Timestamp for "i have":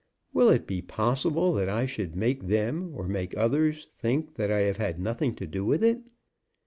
4.49-4.77